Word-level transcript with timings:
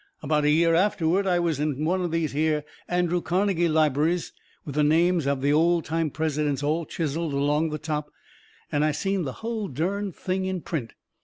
About 0.23 0.45
a 0.45 0.49
year 0.49 0.73
afterward 0.73 1.27
I 1.27 1.37
was 1.37 1.59
into 1.59 1.83
one 1.83 2.01
of 2.01 2.09
these 2.09 2.31
here 2.31 2.63
Andrew 2.87 3.21
Carnegie 3.21 3.67
lib'aries 3.67 4.31
with 4.65 4.73
the 4.73 4.83
names 4.83 5.27
of 5.27 5.41
the 5.43 5.53
old 5.53 5.85
time 5.85 6.09
presidents 6.09 6.63
all 6.63 6.87
chiselled 6.87 7.33
along 7.33 7.69
the 7.69 7.77
top 7.77 8.09
and 8.71 8.83
I 8.83 8.93
seen 8.93 9.25
the 9.25 9.33
hull 9.45 9.67
dern 9.67 10.11
thing 10.11 10.45
in 10.45 10.61
print. 10.61 10.93